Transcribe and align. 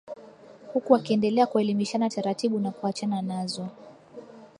huku 0.73 0.93
wakiendelea 0.93 1.47
kuelimishana 1.47 2.09
taratibu 2.09 2.59
na 2.59 2.71
kuachana 2.71 3.21
nazo 3.21 3.67